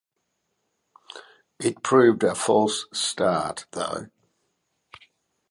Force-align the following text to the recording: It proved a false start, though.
It 1.59 1.83
proved 1.83 2.23
a 2.23 2.33
false 2.33 2.87
start, 2.91 3.67
though. 3.69 4.07